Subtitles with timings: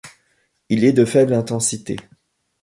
[0.69, 1.95] Il est de faible intensité.